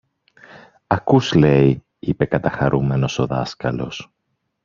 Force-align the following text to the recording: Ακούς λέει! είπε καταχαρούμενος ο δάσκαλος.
Ακούς 0.87 1.33
λέει! 1.33 1.83
είπε 1.99 2.25
καταχαρούμενος 2.25 3.19
ο 3.19 3.25
δάσκαλος. 3.27 4.11